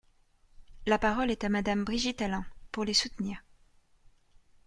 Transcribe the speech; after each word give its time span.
La 0.87 0.97
parole 0.97 1.29
est 1.29 1.43
à 1.43 1.49
Madame 1.49 1.83
Brigitte 1.83 2.23
Allain, 2.23 2.43
pour 2.71 2.85
les 2.85 2.95
soutenir. 2.95 3.43